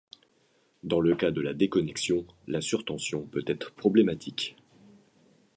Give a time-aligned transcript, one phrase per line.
[0.81, 4.55] Dans le cas de la déconnexion, la surtension peut être problématique.